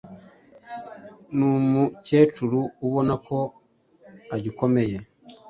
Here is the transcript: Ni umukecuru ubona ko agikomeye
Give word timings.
Ni 1.35 1.43
umukecuru 1.55 2.59
ubona 2.85 3.13
ko 3.27 3.37
agikomeye 4.35 4.97